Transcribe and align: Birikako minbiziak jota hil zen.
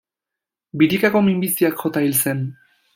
Birikako 0.83 1.23
minbiziak 1.29 1.79
jota 1.87 2.07
hil 2.09 2.21
zen. 2.25 2.47